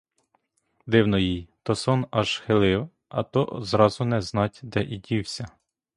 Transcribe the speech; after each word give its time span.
Дивно 0.87 1.17
їй: 1.17 1.49
то 1.63 1.75
сон 1.75 2.05
аж 2.11 2.39
хилив, 2.39 2.89
а 3.09 3.23
то 3.23 3.59
зразу 3.61 4.05
не 4.05 4.21
знать 4.21 4.59
де 4.63 4.83
і 4.83 4.97
дівся. 4.97 5.47